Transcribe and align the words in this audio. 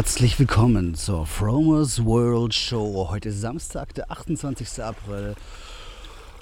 Herzlich 0.00 0.38
willkommen 0.38 0.94
zur 0.94 1.26
Fromers 1.26 2.06
World 2.06 2.54
Show. 2.54 3.08
Heute 3.10 3.30
Samstag, 3.30 3.92
der 3.92 4.10
28. 4.10 4.82
April. 4.82 5.34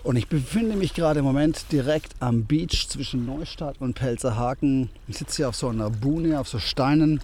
Und 0.04 0.14
ich 0.14 0.28
befinde 0.28 0.76
mich 0.76 0.94
gerade 0.94 1.18
im 1.18 1.24
Moment 1.24 1.72
direkt 1.72 2.14
am 2.20 2.44
Beach 2.44 2.86
zwischen 2.88 3.26
Neustadt 3.26 3.80
und 3.80 3.94
Pelzerhaken. 3.94 4.90
Ich 5.08 5.18
sitze 5.18 5.38
hier 5.38 5.48
auf 5.48 5.56
so 5.56 5.66
einer 5.66 5.90
Buhne, 5.90 6.38
auf 6.38 6.46
so 6.46 6.60
Steinen 6.60 7.20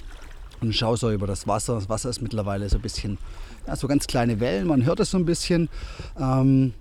und 0.61 0.75
schaue 0.75 0.97
so 0.97 1.13
über 1.13 1.29
das 1.29 1.47
Wasser. 1.47 1.77
Das 1.77 1.89
Wasser 1.89 2.11
ist 2.11 2.21
mittlerweile 2.21 2.69
so 2.69 2.79
ein 2.79 2.83
bisschen, 2.83 3.17
ja, 3.69 3.77
so 3.77 3.87
ganz 3.87 4.09
kleine 4.09 4.41
Wellen. 4.41 4.67
Man 4.67 4.85
hört 4.85 4.99
es 4.99 5.13
so 5.13 5.19
ein 5.19 5.27
bisschen. 5.27 5.69
Ähm, 6.19 6.75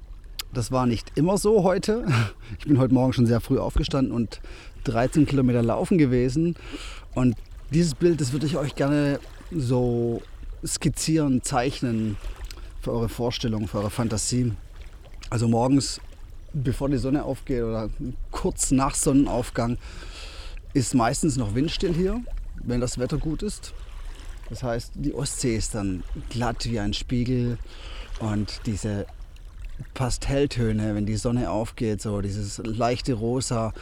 das 0.51 0.71
war 0.71 0.87
nicht 0.87 1.11
immer 1.13 1.37
so 1.37 1.61
heute. 1.61 2.07
Ich 2.57 2.65
bin 2.65 2.79
heute 2.79 2.95
Morgen 2.95 3.13
schon 3.13 3.27
sehr 3.27 3.39
früh 3.39 3.59
aufgestanden 3.59 4.13
und 4.13 4.41
13 4.85 5.27
Kilometer 5.27 5.61
laufen 5.61 5.99
gewesen. 5.99 6.55
Und 7.13 7.35
dieses 7.69 7.93
Bild, 7.93 8.19
das 8.19 8.31
würde 8.31 8.47
ich 8.47 8.57
euch 8.57 8.73
gerne 8.73 9.19
so 9.55 10.21
skizzieren, 10.65 11.41
zeichnen 11.41 12.17
für 12.81 12.91
eure 12.91 13.09
Vorstellung, 13.09 13.67
für 13.67 13.79
eure 13.79 13.89
Fantasie. 13.89 14.53
Also 15.29 15.47
morgens, 15.47 15.99
bevor 16.53 16.89
die 16.89 16.97
Sonne 16.97 17.23
aufgeht 17.23 17.63
oder 17.63 17.89
kurz 18.31 18.71
nach 18.71 18.95
Sonnenaufgang, 18.95 19.77
ist 20.73 20.93
meistens 20.93 21.37
noch 21.37 21.55
windstill 21.55 21.93
hier, 21.93 22.21
wenn 22.63 22.81
das 22.81 22.97
Wetter 22.97 23.17
gut 23.17 23.43
ist. 23.43 23.73
Das 24.49 24.63
heißt, 24.63 24.91
die 24.95 25.13
Ostsee 25.13 25.55
ist 25.55 25.75
dann 25.75 26.03
glatt 26.29 26.65
wie 26.69 26.79
ein 26.79 26.93
Spiegel 26.93 27.57
und 28.19 28.61
diese 28.65 29.05
Pastelltöne, 29.93 30.95
wenn 30.95 31.05
die 31.05 31.15
Sonne 31.15 31.49
aufgeht, 31.49 32.01
so 32.01 32.21
dieses 32.21 32.59
leichte 32.59 33.13
Rosa, 33.13 33.73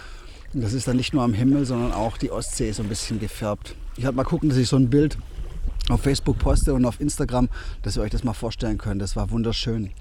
das 0.53 0.73
ist 0.73 0.87
dann 0.87 0.97
nicht 0.97 1.13
nur 1.13 1.23
am 1.23 1.33
Himmel, 1.33 1.65
sondern 1.65 1.91
auch 1.93 2.17
die 2.17 2.31
Ostsee 2.31 2.69
ist 2.69 2.77
so 2.77 2.83
ein 2.83 2.89
bisschen 2.89 3.19
gefärbt. 3.19 3.75
Ich 3.95 4.03
werde 4.03 4.15
mal 4.15 4.23
gucken, 4.23 4.49
dass 4.49 4.57
ich 4.57 4.67
so 4.67 4.75
ein 4.75 4.89
Bild 4.89 5.17
auf 5.89 6.01
Facebook 6.01 6.37
poste 6.37 6.73
und 6.73 6.85
auf 6.85 6.99
Instagram, 6.99 7.49
dass 7.81 7.97
ihr 7.97 8.03
euch 8.03 8.11
das 8.11 8.23
mal 8.23 8.33
vorstellen 8.33 8.77
könnt. 8.77 9.01
Das 9.01 9.15
war 9.15 9.31
wunderschön. 9.31 9.91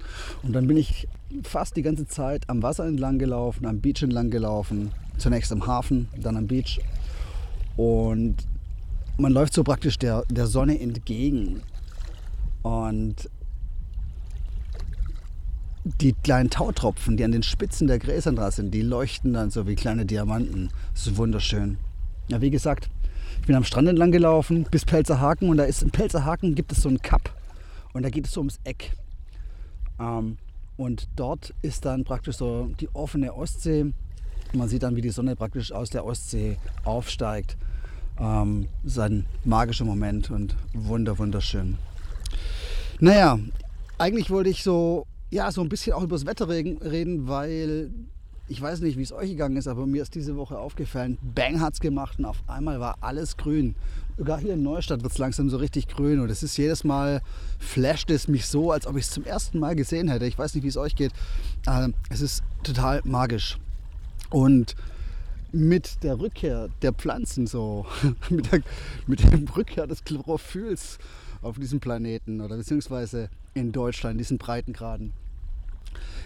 Und 0.43 0.53
dann 0.53 0.67
bin 0.67 0.77
ich 0.77 1.07
fast 1.43 1.75
die 1.75 1.81
ganze 1.81 2.07
Zeit 2.07 2.49
am 2.49 2.61
Wasser 2.61 2.85
entlang 2.85 3.19
gelaufen, 3.19 3.65
am 3.65 3.79
Beach 3.79 4.01
entlang 4.01 4.29
gelaufen. 4.29 4.91
Zunächst 5.17 5.51
am 5.51 5.65
Hafen, 5.67 6.07
dann 6.17 6.37
am 6.37 6.47
Beach. 6.47 6.79
Und 7.77 8.37
man 9.17 9.31
läuft 9.31 9.53
so 9.53 9.63
praktisch 9.63 9.97
der, 9.97 10.23
der 10.29 10.47
Sonne 10.47 10.79
entgegen. 10.79 11.61
Und 12.63 13.29
die 15.83 16.13
kleinen 16.13 16.49
Tautropfen, 16.49 17.17
die 17.17 17.23
an 17.23 17.31
den 17.31 17.43
Spitzen 17.43 17.87
der 17.87 17.97
Gräser 17.97 18.31
dran 18.33 18.51
sind, 18.51 18.73
die 18.73 18.81
leuchten 18.81 19.33
dann 19.33 19.49
so 19.49 19.67
wie 19.67 19.75
kleine 19.75 20.05
Diamanten. 20.05 20.69
Das 20.93 21.07
ist 21.07 21.17
wunderschön. 21.17 21.77
Ja, 22.27 22.41
wie 22.41 22.51
gesagt, 22.51 22.89
ich 23.41 23.47
bin 23.47 23.55
am 23.55 23.63
Strand 23.63 23.87
entlang 23.87 24.11
gelaufen 24.11 24.67
bis 24.69 24.85
Pelzerhaken 24.85 25.49
und 25.49 25.57
da 25.57 25.63
ist 25.63 25.81
in 25.81 25.89
Pelzerhaken 25.89 26.53
gibt 26.53 26.71
es 26.71 26.83
so 26.83 26.89
einen 26.89 27.01
Kap 27.01 27.33
und 27.91 28.03
da 28.03 28.09
geht 28.11 28.27
es 28.27 28.33
so 28.33 28.41
ums 28.41 28.59
Eck. 28.65 28.91
Ähm, 29.99 30.37
und 30.77 31.07
dort 31.15 31.51
ist 31.63 31.85
dann 31.85 32.03
praktisch 32.03 32.37
so 32.37 32.69
die 32.79 32.87
offene 32.93 33.33
Ostsee. 33.33 33.93
Man 34.53 34.69
sieht 34.69 34.83
dann, 34.83 34.95
wie 34.95 35.01
die 35.01 35.09
Sonne 35.09 35.35
praktisch 35.35 35.71
aus 35.71 35.89
der 35.89 36.05
Ostsee 36.05 36.57
aufsteigt. 36.83 37.57
Ähm, 38.19 38.67
ein 38.95 39.25
magischer 39.43 39.85
Moment 39.85 40.29
und 40.29 40.55
wunder, 40.73 41.17
wunderschön. 41.17 41.79
Naja, 42.99 43.39
eigentlich 43.97 44.29
wollte 44.29 44.51
ich 44.51 44.61
so, 44.61 45.07
ja, 45.31 45.51
so 45.51 45.61
ein 45.61 45.69
bisschen 45.69 45.93
auch 45.93 46.03
über 46.03 46.15
das 46.15 46.27
Wetter 46.27 46.47
reden, 46.47 47.27
weil 47.27 47.89
ich 48.51 48.61
weiß 48.61 48.81
nicht, 48.81 48.97
wie 48.97 49.01
es 49.01 49.13
euch 49.13 49.29
gegangen 49.29 49.55
ist, 49.55 49.69
aber 49.69 49.87
mir 49.87 50.01
ist 50.01 50.13
diese 50.13 50.35
Woche 50.35 50.57
aufgefallen, 50.57 51.17
Bang 51.21 51.61
hat 51.61 51.75
es 51.75 51.79
gemacht 51.79 52.19
und 52.19 52.25
auf 52.25 52.43
einmal 52.47 52.81
war 52.81 52.97
alles 52.99 53.37
grün. 53.37 53.75
Sogar 54.17 54.41
hier 54.41 54.55
in 54.55 54.61
Neustadt 54.61 55.03
wird 55.03 55.13
es 55.13 55.17
langsam 55.17 55.49
so 55.49 55.55
richtig 55.55 55.87
grün 55.87 56.19
und 56.19 56.29
es 56.29 56.43
ist 56.43 56.57
jedes 56.57 56.83
Mal, 56.83 57.21
flasht 57.59 58.11
es 58.11 58.27
mich 58.27 58.45
so, 58.47 58.73
als 58.73 58.87
ob 58.87 58.97
ich 58.97 59.05
es 59.05 59.11
zum 59.11 59.23
ersten 59.23 59.57
Mal 59.57 59.77
gesehen 59.77 60.09
hätte. 60.09 60.25
Ich 60.25 60.37
weiß 60.37 60.53
nicht, 60.53 60.65
wie 60.65 60.67
es 60.67 60.75
euch 60.75 60.97
geht. 60.97 61.13
Ähm, 61.65 61.93
es 62.09 62.19
ist 62.19 62.43
total 62.61 62.99
magisch. 63.05 63.57
Und 64.29 64.75
mit 65.53 66.03
der 66.03 66.19
Rückkehr 66.19 66.67
der 66.81 66.91
Pflanzen 66.91 67.47
so, 67.47 67.85
mit, 68.29 68.51
der, 68.51 68.59
mit 69.07 69.23
der 69.23 69.55
Rückkehr 69.55 69.87
des 69.87 70.03
Chlorophylls 70.03 70.97
auf 71.41 71.57
diesem 71.57 71.79
Planeten 71.79 72.41
oder 72.41 72.57
beziehungsweise 72.57 73.29
in 73.53 73.71
Deutschland, 73.71 74.19
diesen 74.19 74.37
Breitengraden, 74.37 75.13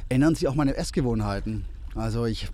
ändern 0.10 0.34
sich 0.34 0.48
auch 0.48 0.56
meine 0.56 0.76
Essgewohnheiten. 0.76 1.66
Also 1.96 2.26
ich, 2.26 2.50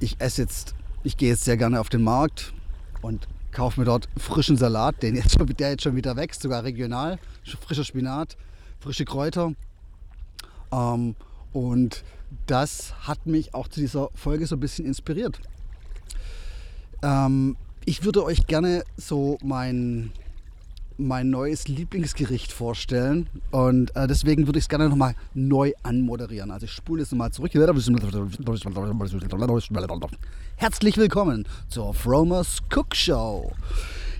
ich 0.00 0.16
esse 0.20 0.42
jetzt, 0.42 0.74
ich 1.02 1.16
gehe 1.16 1.28
jetzt 1.28 1.44
sehr 1.44 1.56
gerne 1.56 1.80
auf 1.80 1.88
den 1.88 2.02
Markt 2.02 2.54
und 3.02 3.26
kaufe 3.52 3.80
mir 3.80 3.86
dort 3.86 4.08
frischen 4.16 4.56
Salat, 4.56 5.02
den 5.02 5.16
jetzt, 5.16 5.36
der 5.58 5.70
jetzt 5.70 5.82
schon 5.82 5.96
wieder 5.96 6.16
wächst, 6.16 6.42
sogar 6.42 6.62
regional, 6.62 7.18
frischer 7.60 7.84
Spinat, 7.84 8.36
frische 8.78 9.04
Kräuter. 9.04 9.52
Ähm, 10.70 11.16
und 11.52 12.04
das 12.46 12.94
hat 13.00 13.26
mich 13.26 13.54
auch 13.54 13.68
zu 13.68 13.80
dieser 13.80 14.10
Folge 14.14 14.46
so 14.46 14.56
ein 14.56 14.60
bisschen 14.60 14.86
inspiriert. 14.86 15.40
Ähm, 17.02 17.56
ich 17.84 18.04
würde 18.04 18.24
euch 18.24 18.46
gerne 18.46 18.84
so 18.96 19.38
mein, 19.42 20.12
mein 20.98 21.30
neues 21.30 21.68
Lieblingsgericht 21.68 22.52
vorstellen. 22.52 23.28
Und 23.52 23.94
äh, 23.94 24.08
deswegen 24.08 24.46
würde 24.46 24.58
ich 24.58 24.64
es 24.64 24.68
gerne 24.68 24.88
nochmal 24.88 25.14
neu 25.32 25.72
anmoderieren. 25.84 26.50
Also 26.50 26.64
ich 26.64 26.72
spule 26.72 27.02
es 27.02 27.12
nochmal 27.12 27.30
zurück. 27.30 27.52
Herzlich 30.56 30.96
willkommen 30.96 31.46
zur 31.68 31.94
Fromers 31.94 32.58
Cook 32.74 32.96
Show. 32.96 33.52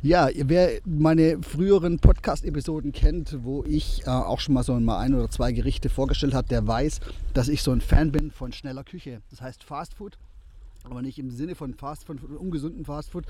Ja, 0.02 0.28
wer 0.32 0.78
meine 0.84 1.42
früheren 1.42 1.98
Podcast-Episoden 1.98 2.92
kennt, 2.92 3.38
wo 3.42 3.64
ich 3.64 4.06
äh, 4.06 4.10
auch 4.10 4.38
schon 4.38 4.54
mal 4.54 4.62
so 4.62 4.78
mal 4.78 5.00
ein 5.00 5.14
oder 5.14 5.28
zwei 5.28 5.50
Gerichte 5.50 5.88
vorgestellt 5.88 6.34
habe, 6.34 6.46
der 6.46 6.64
weiß, 6.64 7.00
dass 7.34 7.48
ich 7.48 7.62
so 7.62 7.72
ein 7.72 7.80
Fan 7.80 8.12
bin 8.12 8.30
von 8.30 8.52
schneller 8.52 8.84
Küche. 8.84 9.20
Das 9.30 9.40
heißt 9.40 9.64
Fast 9.64 9.94
Food 9.94 10.16
aber 10.84 11.02
nicht 11.02 11.18
im 11.18 11.30
Sinne 11.30 11.54
von 11.54 11.74
Fast 11.74 12.04
von 12.04 12.18
ungesunden 12.18 12.84
Fastfood, 12.84 13.24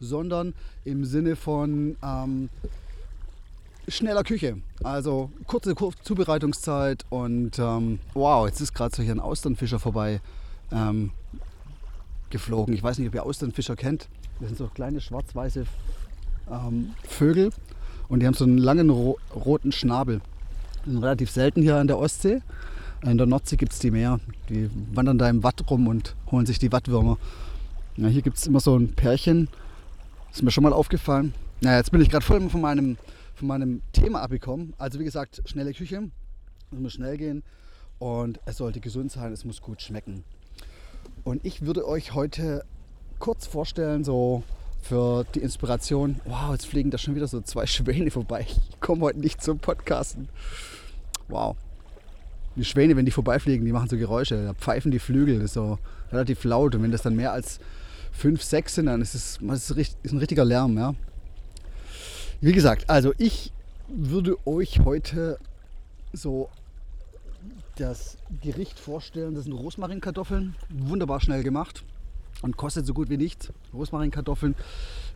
sondern 0.00 0.54
im 0.84 1.04
Sinne 1.04 1.36
von 1.36 1.96
ähm, 2.02 2.48
schneller 3.88 4.22
Küche. 4.22 4.58
Also 4.82 5.30
kurze 5.46 5.74
Zubereitungszeit 6.02 7.04
und 7.10 7.58
ähm, 7.58 7.98
wow, 8.14 8.46
jetzt 8.46 8.60
ist 8.60 8.74
gerade 8.74 8.94
so 8.94 9.02
hier 9.02 9.12
ein 9.12 9.20
Austernfischer 9.20 9.78
vorbei 9.78 10.20
ähm, 10.72 11.10
geflogen. 12.30 12.74
Ich 12.74 12.82
weiß 12.82 12.98
nicht, 12.98 13.08
ob 13.08 13.14
ihr 13.14 13.24
Austernfischer 13.24 13.76
kennt. 13.76 14.08
Das 14.40 14.48
sind 14.48 14.58
so 14.58 14.68
kleine 14.68 15.00
schwarz-weiße 15.00 15.66
ähm, 16.50 16.94
Vögel 17.06 17.50
und 18.08 18.20
die 18.20 18.26
haben 18.26 18.34
so 18.34 18.44
einen 18.44 18.58
langen 18.58 18.90
ro 18.90 19.18
roten 19.34 19.72
Schnabel. 19.72 20.20
Die 20.84 20.90
sind 20.90 21.02
relativ 21.02 21.30
selten 21.30 21.62
hier 21.62 21.76
an 21.76 21.86
der 21.86 21.98
Ostsee. 21.98 22.40
In 23.02 23.18
der 23.18 23.26
Nordsee 23.26 23.56
gibt 23.56 23.72
es 23.72 23.78
die 23.78 23.90
mehr. 23.90 24.18
Die 24.48 24.70
wandern 24.92 25.18
da 25.18 25.28
im 25.28 25.42
Watt 25.42 25.62
rum 25.70 25.88
und 25.88 26.14
holen 26.30 26.46
sich 26.46 26.58
die 26.58 26.72
Wattwürmer. 26.72 27.18
Ja, 27.96 28.08
hier 28.08 28.22
gibt 28.22 28.38
es 28.38 28.46
immer 28.46 28.60
so 28.60 28.76
ein 28.76 28.94
Pärchen. 28.94 29.48
Ist 30.32 30.42
mir 30.42 30.50
schon 30.50 30.64
mal 30.64 30.72
aufgefallen. 30.72 31.34
Naja, 31.60 31.78
jetzt 31.78 31.92
bin 31.92 32.00
ich 32.00 32.10
gerade 32.10 32.24
voll 32.24 32.48
von 32.48 32.60
meinem 32.60 32.96
von 33.34 33.48
meinem 33.48 33.82
Thema 33.92 34.22
abgekommen. 34.22 34.74
Also 34.78 34.98
wie 34.98 35.04
gesagt, 35.04 35.42
schnelle 35.46 35.72
Küche. 35.72 36.10
Es 36.72 36.78
muss 36.78 36.92
schnell 36.92 37.16
gehen 37.16 37.42
und 37.98 38.40
es 38.46 38.56
sollte 38.56 38.80
gesund 38.80 39.12
sein, 39.12 39.32
es 39.32 39.44
muss 39.44 39.60
gut 39.60 39.82
schmecken. 39.82 40.24
Und 41.22 41.44
ich 41.44 41.62
würde 41.62 41.86
euch 41.86 42.14
heute 42.14 42.64
kurz 43.18 43.46
vorstellen, 43.46 44.04
so 44.04 44.42
für 44.82 45.24
die 45.34 45.40
Inspiration. 45.40 46.20
Wow, 46.24 46.52
jetzt 46.52 46.66
fliegen 46.66 46.90
da 46.90 46.98
schon 46.98 47.14
wieder 47.14 47.26
so 47.26 47.40
zwei 47.40 47.66
Schwäne 47.66 48.10
vorbei. 48.10 48.46
Ich 48.48 48.80
komme 48.80 49.02
heute 49.02 49.20
nicht 49.20 49.42
zum 49.42 49.58
Podcasten. 49.58 50.28
Wow. 51.28 51.56
Die 52.56 52.64
Schwäne, 52.64 52.96
wenn 52.96 53.04
die 53.04 53.10
vorbeifliegen, 53.10 53.64
die 53.64 53.72
machen 53.72 53.88
so 53.88 53.96
Geräusche. 53.96 54.44
Da 54.44 54.54
pfeifen 54.54 54.90
die 54.90 54.98
Flügel, 54.98 55.36
das 55.36 55.46
ist 55.46 55.54
so 55.54 55.78
relativ 56.12 56.44
laut. 56.44 56.74
Und 56.74 56.82
wenn 56.82 56.92
das 56.92 57.02
dann 57.02 57.16
mehr 57.16 57.32
als 57.32 57.58
fünf, 58.12 58.42
sechs 58.42 58.76
sind, 58.76 58.86
dann 58.86 59.00
ist 59.00 59.14
es, 59.14 59.38
ist 59.40 60.12
ein 60.12 60.18
richtiger 60.18 60.44
Lärm. 60.44 60.76
Ja? 60.76 60.94
Wie 62.44 62.52
gesagt, 62.52 62.88
also 62.90 63.14
ich 63.16 63.52
würde 63.88 64.36
euch 64.46 64.80
heute 64.84 65.38
so 66.12 66.50
das 67.76 68.18
Gericht 68.42 68.78
vorstellen. 68.78 69.34
Das 69.34 69.44
sind 69.44 69.54
Rosmarinkartoffeln, 69.54 70.54
wunderbar 70.68 71.22
schnell 71.22 71.42
gemacht. 71.42 71.82
und 72.42 72.58
kostet 72.58 72.84
so 72.84 72.92
gut 72.92 73.08
wie 73.08 73.16
nichts. 73.16 73.50
Rosmarinkartoffeln 73.72 74.54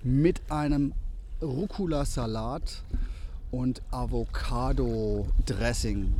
mit 0.02 0.40
einem 0.48 0.94
Rucola-Salat 1.42 2.82
und 3.50 3.82
Avocado-Dressing. 3.90 6.14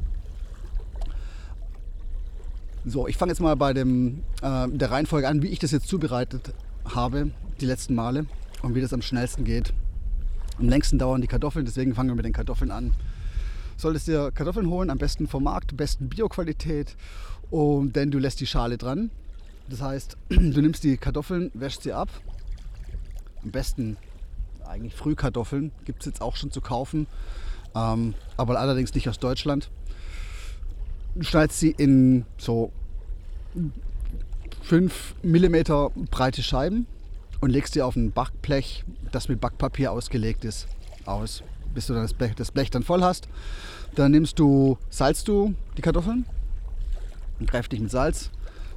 So, 2.85 3.09
ich 3.09 3.17
fange 3.17 3.33
jetzt 3.33 3.41
mal 3.41 3.57
bei 3.57 3.73
dem, 3.73 4.25
äh, 4.43 4.69
der 4.69 4.91
Reihenfolge 4.91 5.27
an, 5.27 5.41
wie 5.41 5.49
ich 5.49 5.59
das 5.59 5.71
jetzt 5.71 5.89
zubereitet 5.89 6.53
habe, 6.85 7.31
die 7.63 7.67
letzten 7.67 7.95
Male 7.95 8.27
und 8.61 8.75
wie 8.75 8.83
das 8.83 8.93
am 8.93 9.01
schnellsten 9.01 9.45
geht. 9.45 9.73
Am 10.59 10.69
längsten 10.69 10.99
dauern 10.99 11.21
die 11.21 11.29
Kartoffeln, 11.29 11.65
deswegen 11.65 11.95
fangen 11.95 12.11
wir 12.11 12.17
mit 12.17 12.25
den 12.25 12.33
Kartoffeln 12.33 12.71
an. 12.71 12.95
Solltest 13.77 14.09
dir 14.09 14.33
Kartoffeln 14.33 14.69
holen, 14.69 14.91
am 14.91 14.99
besten 14.99 15.29
vom 15.29 15.45
Markt, 15.45 15.77
besten 15.77 16.09
Bioqualität, 16.09 16.97
und, 17.51 17.95
denn 17.95 18.11
du 18.11 18.19
lässt 18.19 18.41
die 18.41 18.47
Schale 18.47 18.77
dran. 18.77 19.11
Das 19.69 19.81
heißt, 19.81 20.17
du 20.29 20.61
nimmst 20.61 20.83
die 20.83 20.97
Kartoffeln, 20.97 21.53
wäschst 21.55 21.85
sie 21.85 21.93
ab. 21.93 22.09
Am 23.45 23.53
besten 23.53 23.97
eigentlich 24.67 24.95
Frühkartoffeln, 24.95 25.71
gibt 25.85 26.01
es 26.01 26.07
jetzt 26.07 26.21
auch 26.21 26.37
schon 26.37 26.51
zu 26.51 26.61
kaufen, 26.61 27.07
ähm, 27.75 28.15
aber 28.37 28.59
allerdings 28.59 28.93
nicht 28.95 29.09
aus 29.09 29.19
Deutschland. 29.19 29.71
Du 31.15 31.23
schneidest 31.23 31.61
sie 31.61 31.71
in 31.71 32.27
so 32.37 32.73
5 34.63 35.15
mm 35.23 35.57
breite 36.11 36.43
Scheiben 36.43 36.87
und 37.41 37.51
legst 37.51 37.75
sie 37.75 37.83
auf 37.83 37.97
ein 37.97 38.13
Backblech, 38.13 38.85
das 39.13 39.29
mit 39.29 39.41
Backpapier 39.41 39.93
ausgelegt 39.93 40.45
ist, 40.45 40.69
aus, 41.05 41.43
bis 41.75 41.87
du 41.87 41.95
dann 41.95 42.03
das 42.03 42.15
Blech, 42.15 42.35
das 42.35 42.51
Blech 42.51 42.71
dann 42.71 42.83
voll 42.83 43.03
hast. 43.03 43.29
Dann 43.95 44.11
nimmst 44.11 44.39
du, 44.39 44.79
salzt 44.91 45.29
du 45.29 45.55
die 45.77 45.83
Kartoffeln, 45.83 46.25
kräftig 47.47 47.81
mit 47.81 47.91
Salz, 47.91 48.31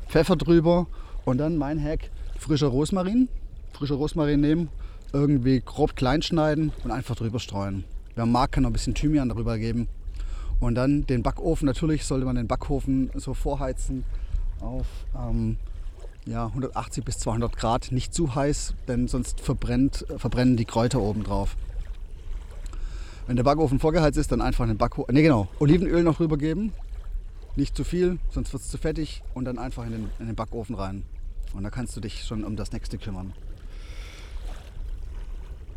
Pfeffer 0.07 0.35
drüber 0.35 0.87
und 1.25 1.37
dann 1.37 1.57
mein 1.57 1.81
Hack, 1.81 2.09
frischer 2.37 2.67
Rosmarin. 2.67 3.29
Frischer 3.73 3.95
Rosmarin 3.95 4.41
nehmen, 4.41 4.69
irgendwie 5.13 5.61
grob 5.61 5.95
klein 5.95 6.21
schneiden 6.21 6.71
und 6.83 6.91
einfach 6.91 7.15
drüber 7.15 7.39
streuen. 7.39 7.83
Wer 8.15 8.25
mag, 8.25 8.51
kann 8.51 8.63
noch 8.63 8.69
ein 8.69 8.73
bisschen 8.73 8.93
Thymian 8.93 9.29
darüber 9.29 9.57
geben. 9.57 9.87
Und 10.59 10.75
dann 10.75 11.07
den 11.07 11.23
Backofen, 11.23 11.65
natürlich 11.65 12.05
sollte 12.05 12.25
man 12.25 12.35
den 12.35 12.47
Backofen 12.47 13.09
so 13.15 13.33
vorheizen 13.33 14.03
auf 14.59 14.85
ähm, 15.17 15.57
ja, 16.25 16.47
180 16.47 17.03
bis 17.03 17.19
200 17.19 17.55
Grad, 17.57 17.91
nicht 17.91 18.13
zu 18.13 18.35
heiß, 18.35 18.75
denn 18.87 19.07
sonst 19.07 19.41
verbrennt, 19.41 20.05
äh, 20.09 20.19
verbrennen 20.19 20.57
die 20.57 20.65
Kräuter 20.65 21.01
oben 21.01 21.23
drauf. 21.23 21.55
Wenn 23.27 23.35
der 23.35 23.43
Backofen 23.43 23.79
vorgeheizt 23.79 24.17
ist, 24.17 24.31
dann 24.31 24.41
einfach 24.41 24.65
den 24.65 24.77
Backofen, 24.77 25.13
ne 25.13 25.21
genau, 25.21 25.47
Olivenöl 25.59 26.03
noch 26.03 26.19
rüber 26.19 26.37
geben, 26.37 26.73
nicht 27.55 27.75
zu 27.75 27.83
viel, 27.83 28.19
sonst 28.29 28.53
wird 28.53 28.63
es 28.63 28.69
zu 28.69 28.77
fettig 28.77 29.23
und 29.33 29.45
dann 29.45 29.57
einfach 29.57 29.85
in 29.85 29.91
den, 29.91 30.09
in 30.19 30.27
den 30.27 30.35
Backofen 30.35 30.75
rein. 30.75 31.03
Und 31.53 31.63
da 31.63 31.69
kannst 31.69 31.95
du 31.95 32.01
dich 32.01 32.23
schon 32.23 32.43
um 32.43 32.55
das 32.55 32.71
nächste 32.71 32.97
kümmern. 32.97 33.33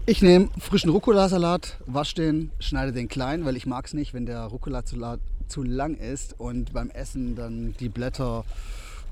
Ich 0.06 0.20
nehme 0.20 0.50
frischen 0.58 0.91
Rucola-Salat, 0.91 1.79
wasche 1.87 2.17
den, 2.17 2.50
schneide 2.58 2.93
den 2.93 3.08
klein, 3.08 3.44
weil 3.44 3.56
ich 3.56 3.67
mag 3.67 3.87
es 3.87 3.94
nicht, 3.94 4.12
wenn 4.12 4.26
der 4.26 4.43
Rucola-Salat 4.44 5.19
zu 5.49 5.62
lang 5.62 5.94
ist 5.94 6.38
und 6.38 6.73
beim 6.73 6.91
Essen 6.91 7.35
dann 7.35 7.75
die 7.81 7.88
Blätter 7.88 8.44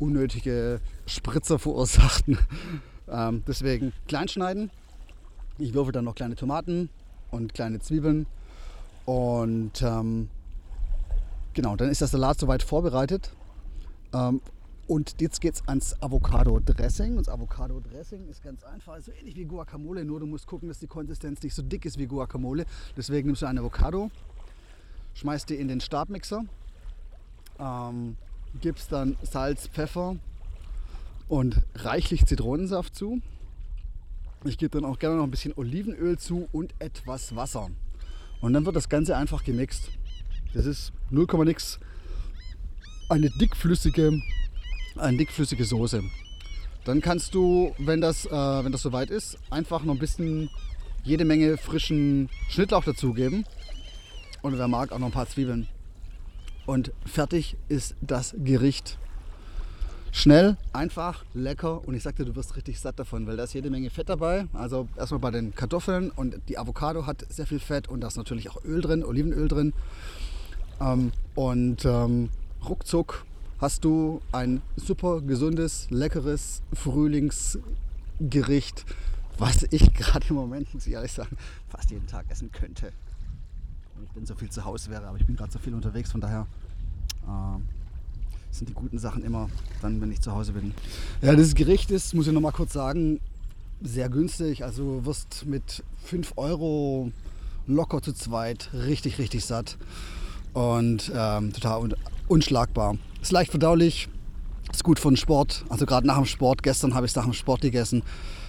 unnötige 0.02 0.80
Spritzer 1.06 1.58
verursachten. 1.58 2.38
Ähm, 3.08 3.42
deswegen 3.46 3.92
klein 4.06 4.28
schneiden. 4.28 4.70
Ich 5.58 5.74
würfel 5.74 5.92
dann 5.92 6.04
noch 6.04 6.14
kleine 6.14 6.34
Tomaten 6.34 6.88
und 7.30 7.52
kleine 7.52 7.80
Zwiebeln. 7.80 8.26
Und 9.04 9.82
ähm, 9.82 10.30
genau, 11.52 11.76
dann 11.76 11.90
ist 11.90 12.00
der 12.00 12.08
Salat 12.08 12.38
soweit 12.38 12.62
vorbereitet. 12.62 13.32
Ähm, 14.14 14.40
und 14.86 15.20
jetzt 15.20 15.40
geht 15.40 15.54
es 15.54 15.68
ans 15.68 16.00
Avocado-Dressing. 16.00 17.16
Das 17.16 17.28
Avocado-Dressing 17.28 18.28
ist 18.28 18.42
ganz 18.42 18.64
einfach, 18.64 18.98
so 19.00 19.12
ähnlich 19.12 19.36
wie 19.36 19.44
Guacamole, 19.44 20.04
nur 20.04 20.20
du 20.20 20.26
musst 20.26 20.46
gucken, 20.46 20.68
dass 20.68 20.78
die 20.78 20.86
Konsistenz 20.86 21.42
nicht 21.42 21.54
so 21.54 21.62
dick 21.62 21.84
ist 21.84 21.98
wie 21.98 22.06
Guacamole. 22.06 22.64
Deswegen 22.96 23.26
nimmst 23.26 23.42
du 23.42 23.46
ein 23.46 23.58
Avocado, 23.58 24.10
schmeißt 25.14 25.50
die 25.50 25.56
in 25.56 25.68
den 25.68 25.80
Stabmixer, 25.80 26.44
ähm, 27.58 28.16
gibst 28.60 28.92
dann 28.92 29.16
Salz, 29.22 29.68
Pfeffer 29.68 30.16
und 31.28 31.62
reichlich 31.74 32.26
Zitronensaft 32.26 32.94
zu. 32.94 33.20
Ich 34.44 34.58
gebe 34.58 34.80
dann 34.80 34.88
auch 34.88 34.98
gerne 34.98 35.16
noch 35.16 35.24
ein 35.24 35.30
bisschen 35.30 35.54
Olivenöl 35.56 36.18
zu 36.18 36.48
und 36.52 36.74
etwas 36.78 37.34
Wasser. 37.36 37.70
Und 38.40 38.52
dann 38.52 38.66
wird 38.66 38.76
das 38.76 38.88
Ganze 38.88 39.16
einfach 39.16 39.44
gemixt. 39.44 39.90
Das 40.52 40.66
ist 40.66 40.92
0, 41.10 41.26
nix 41.44 41.78
eine 43.08 43.30
dickflüssige, 43.30 44.20
eine 44.96 45.16
dickflüssige 45.16 45.64
Soße. 45.64 46.02
Dann 46.84 47.00
kannst 47.00 47.34
du, 47.34 47.74
wenn 47.78 48.00
das, 48.00 48.26
äh, 48.26 48.30
wenn 48.30 48.72
das 48.72 48.82
soweit 48.82 49.10
ist, 49.10 49.38
einfach 49.50 49.84
noch 49.84 49.94
ein 49.94 50.00
bisschen 50.00 50.50
jede 51.04 51.24
Menge 51.24 51.56
frischen 51.56 52.28
Schnittlauch 52.48 52.84
dazugeben. 52.84 53.44
Und 54.40 54.58
wer 54.58 54.66
mag, 54.66 54.92
auch 54.92 54.98
noch 54.98 55.06
ein 55.06 55.12
paar 55.12 55.28
Zwiebeln. 55.28 55.68
Und 56.66 56.92
fertig 57.04 57.56
ist 57.68 57.96
das 58.00 58.34
Gericht. 58.38 58.98
Schnell, 60.14 60.58
einfach, 60.74 61.24
lecker 61.32 61.88
und 61.88 61.94
ich 61.94 62.02
sagte, 62.02 62.26
du 62.26 62.36
wirst 62.36 62.54
richtig 62.54 62.78
satt 62.78 62.98
davon, 62.98 63.26
weil 63.26 63.38
da 63.38 63.44
ist 63.44 63.54
jede 63.54 63.70
Menge 63.70 63.88
Fett 63.88 64.10
dabei. 64.10 64.46
Also 64.52 64.86
erstmal 64.96 65.20
bei 65.20 65.30
den 65.30 65.54
Kartoffeln 65.54 66.10
und 66.10 66.38
die 66.48 66.58
Avocado 66.58 67.06
hat 67.06 67.24
sehr 67.30 67.46
viel 67.46 67.60
Fett 67.60 67.88
und 67.88 68.02
da 68.02 68.08
ist 68.08 68.18
natürlich 68.18 68.50
auch 68.50 68.62
Öl 68.62 68.82
drin, 68.82 69.04
Olivenöl 69.04 69.48
drin. 69.48 69.72
Ähm, 70.82 71.12
und 71.34 71.86
ähm, 71.86 72.28
ruckzuck 72.68 73.24
hast 73.58 73.86
du 73.86 74.20
ein 74.32 74.60
super 74.76 75.22
gesundes, 75.22 75.86
leckeres 75.88 76.60
Frühlingsgericht, 76.74 78.84
was 79.38 79.66
ich 79.70 79.94
gerade 79.94 80.26
im 80.28 80.36
Moment, 80.36 80.74
muss 80.74 80.86
ich 80.86 80.92
ehrlich 80.92 81.12
sagen, 81.12 81.38
fast 81.70 81.90
jeden 81.90 82.06
Tag 82.06 82.26
essen 82.28 82.52
könnte 82.52 82.92
wenn 84.02 84.08
ich 84.08 84.14
denn 84.14 84.26
so 84.26 84.34
viel 84.34 84.50
zu 84.50 84.64
Hause 84.64 84.90
wäre. 84.90 85.06
Aber 85.06 85.16
ich 85.18 85.26
bin 85.26 85.36
gerade 85.36 85.52
so 85.52 85.58
viel 85.58 85.74
unterwegs, 85.74 86.10
von 86.10 86.20
daher 86.20 86.46
äh, 87.26 87.58
sind 88.50 88.68
die 88.68 88.74
guten 88.74 88.98
Sachen 88.98 89.24
immer 89.24 89.48
dann, 89.80 90.00
wenn 90.00 90.10
ich 90.10 90.20
zu 90.20 90.32
Hause 90.32 90.52
bin. 90.52 90.74
Ja, 91.20 91.34
dieses 91.34 91.54
Gericht 91.54 91.90
ist, 91.90 92.14
muss 92.14 92.26
ich 92.26 92.32
noch 92.32 92.40
mal 92.40 92.52
kurz 92.52 92.72
sagen, 92.72 93.20
sehr 93.80 94.08
günstig. 94.08 94.64
Also 94.64 95.00
du 95.00 95.06
wirst 95.06 95.46
mit 95.46 95.84
5 96.04 96.34
Euro 96.36 97.12
locker 97.66 98.02
zu 98.02 98.12
zweit 98.12 98.70
richtig, 98.72 99.18
richtig 99.18 99.44
satt 99.44 99.78
und 100.52 101.12
ähm, 101.14 101.52
total 101.52 101.80
un 101.80 101.94
unschlagbar. 102.28 102.96
Ist 103.20 103.32
leicht 103.32 103.50
verdaulich, 103.50 104.08
ist 104.72 104.84
gut 104.84 104.98
für 104.98 105.08
den 105.08 105.16
Sport. 105.16 105.64
Also 105.68 105.86
gerade 105.86 106.06
nach 106.06 106.16
dem 106.16 106.24
Sport, 106.24 106.62
gestern 106.62 106.94
habe 106.94 107.06
ich 107.06 107.12
es 107.12 107.16
nach 107.16 107.24
dem 107.24 107.34
Sport 107.34 107.60
gegessen. 107.60 108.02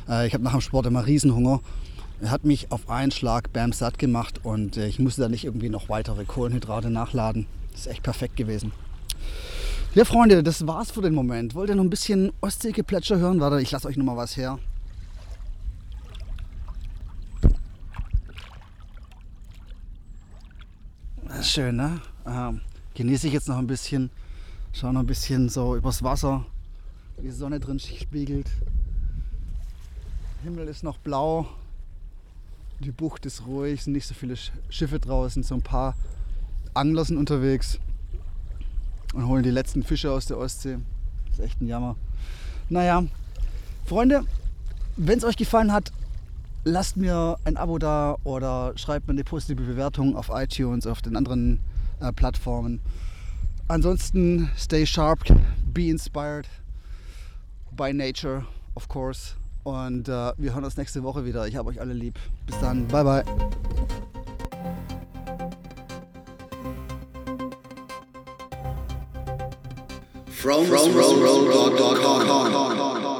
Äh, 0.08 0.28
ich 0.28 0.34
habe 0.34 0.44
nach 0.44 0.54
dem 0.54 0.62
Sport 0.62 0.86
immer 0.86 1.06
Riesenhunger 1.06 1.60
er 1.60 1.93
hat 2.30 2.46
mich 2.46 2.72
auf 2.72 2.90
einen 2.90 3.12
Schlag 3.12 3.52
bam 3.54 3.74
satt 3.74 4.00
gemacht 4.00 4.42
und 4.44 4.78
äh, 4.78 4.88
ich 4.88 5.00
musste 5.00 5.22
da 5.22 5.30
nicht 5.30 5.46
irgendwie 5.46 5.70
noch 5.70 5.90
weitere 5.90 6.26
Kohlenhydrate 6.26 6.90
nachladen. 6.90 7.48
Das 7.72 7.82
ist 7.82 7.88
echt 7.88 8.04
perfekt 8.04 8.36
gewesen. 8.36 8.72
Ja, 9.96 10.06
Freunde, 10.06 10.42
das 10.42 10.66
war's 10.66 10.92
für 10.92 11.02
den 11.02 11.14
Moment. 11.14 11.54
Wollt 11.54 11.70
ihr 11.70 11.76
noch 11.76 11.84
ein 11.84 11.90
bisschen 11.90 12.32
Ostseegeplätscher 12.42 13.18
hören? 13.18 13.40
Warte, 13.40 13.62
ich 13.62 13.72
lasse 13.72 13.88
euch 13.88 13.98
noch 13.98 14.06
mal 14.06 14.18
was 14.18 14.36
her. 14.38 14.58
Schön, 21.42 21.76
ne? 21.76 22.00
Ähm, 22.26 22.62
genieße 22.96 23.28
ich 23.28 23.34
jetzt 23.34 23.50
noch 23.50 23.58
ein 23.58 23.68
bisschen. 23.68 24.10
Schau 24.72 24.92
noch 24.92 25.02
ein 25.02 25.08
bisschen 25.08 25.50
so 25.50 25.76
übers 25.76 26.02
Wasser, 26.02 26.46
wie 27.18 27.24
die 27.24 27.32
Sonne 27.32 27.60
drin 27.60 27.80
spiegelt. 27.80 28.50
Himmel 30.44 30.68
ist 30.68 30.84
noch 30.84 30.98
blau. 30.98 31.48
Die 32.80 32.92
Bucht 32.92 33.26
ist 33.26 33.46
ruhig, 33.46 33.84
sind 33.84 33.94
nicht 33.94 34.08
so 34.08 34.14
viele 34.14 34.36
Schiffe 34.70 35.00
draußen, 35.00 35.44
so 35.44 35.56
ein 35.56 35.62
paar 35.62 35.96
Angler 36.74 37.06
sind 37.06 37.18
unterwegs 37.18 37.80
und 39.14 39.28
holen 39.28 39.44
die 39.44 39.52
letzten 39.52 39.84
Fische 39.84 40.12
aus 40.12 40.26
der 40.26 40.38
Ostsee. 40.38 40.78
Das 41.28 41.40
ist 41.40 41.46
echt 41.46 41.62
ein 41.62 41.68
Jammer. 41.68 41.96
Naja, 42.70 43.04
Freunde, 43.86 44.24
wenn 44.98 45.18
es 45.18 45.24
euch 45.24 45.38
gefallen 45.38 45.72
hat, 45.72 45.92
lasst 46.64 46.98
mir 46.98 47.38
ein 47.44 47.58
Abo 47.58 47.78
da 47.78 48.18
oder 48.24 48.74
schreibt 48.76 49.08
mir 49.08 49.14
eine 49.14 49.24
positive 49.24 49.64
Bewertung 49.64 50.16
auf 50.16 50.30
iTunes, 50.34 50.88
auf 50.88 51.02
den 51.02 51.16
anderen 51.16 51.60
äh, 52.00 52.12
Plattformen. 52.12 52.80
Ansonsten 53.68 54.50
stay 54.58 54.86
sharp, 54.86 55.20
be 55.74 55.90
inspired 55.90 56.48
by 57.72 57.94
nature, 57.94 58.46
of 58.76 58.88
course. 58.88 59.36
Und 59.64 60.10
äh, 60.10 60.34
wir 60.38 60.54
hören 60.54 60.66
uns 60.66 60.78
nächste 60.78 61.04
Woche 61.04 61.26
wieder. 61.26 61.48
Ich 61.48 61.56
habe 61.56 61.70
euch 61.70 61.80
alle 61.80 61.94
lieb. 61.94 62.20
Bis 62.46 62.60
dann. 62.60 62.88
Bye, 62.88 63.04
bye. 63.04 63.24
From, 70.28 70.66
from, 70.66 70.92
from, 70.92 71.20
from, 71.20 71.46
from, 71.46 71.78
from, 71.78 71.96
from, 71.96 72.28
from, 72.28 73.02
from. 73.02 73.13